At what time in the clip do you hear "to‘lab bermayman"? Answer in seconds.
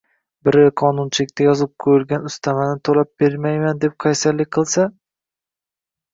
2.89-3.83